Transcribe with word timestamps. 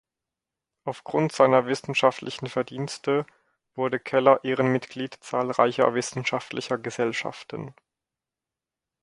Aufgrund 0.83 1.31
seiner 1.31 1.67
wissenschaftlichen 1.67 2.47
Verdienste 2.47 3.23
wurde 3.75 3.99
Keller 3.99 4.43
Ehrenmitglied 4.43 5.13
zahlreicher 5.21 5.93
wissenschaftlicher 5.93 6.79
Gesellschaften. 6.79 7.75